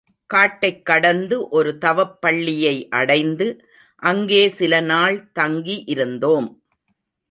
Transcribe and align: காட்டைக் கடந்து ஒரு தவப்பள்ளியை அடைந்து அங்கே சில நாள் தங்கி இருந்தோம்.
காட்டைக் 0.33 0.85
கடந்து 0.85 1.47
ஒரு 1.49 1.77
தவப்பள்ளியை 1.81 2.87
அடைந்து 2.89 3.47
அங்கே 3.95 4.47
சில 4.49 4.79
நாள் 4.81 5.31
தங்கி 5.31 5.83
இருந்தோம். 5.85 6.63